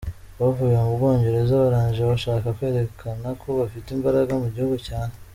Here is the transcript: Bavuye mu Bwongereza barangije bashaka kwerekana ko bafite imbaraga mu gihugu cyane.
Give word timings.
Bavuye 0.39 0.75
mu 0.83 0.91
Bwongereza 0.95 1.61
barangije 1.63 2.03
bashaka 2.11 2.47
kwerekana 2.57 3.27
ko 3.41 3.47
bafite 3.59 3.87
imbaraga 3.97 4.31
mu 4.41 4.47
gihugu 4.55 4.77
cyane. 4.87 5.13